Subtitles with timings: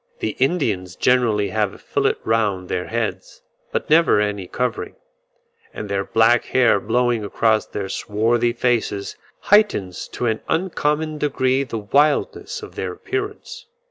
[0.17, 4.95] The Indians generally have a fillet round their heads, but never any covering;
[5.75, 9.15] and their black hair blowing across their swarthy faces,
[9.51, 13.67] heightens to an uncommon degree the wildness of their appearance.